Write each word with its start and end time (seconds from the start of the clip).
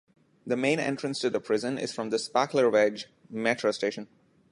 The 0.47 0.57
main 0.57 0.79
entrance 0.79 1.19
to 1.19 1.29
the 1.29 1.39
prison 1.39 1.77
is 1.77 1.93
from 1.93 2.09
the 2.09 2.17
Spaklerweg 2.17 3.05
metro 3.29 3.69
station. 3.69 4.07